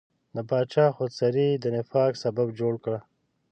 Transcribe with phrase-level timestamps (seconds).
[0.35, 2.95] د پاچا خودسرۍ د نفاق سبب جوړ کړ.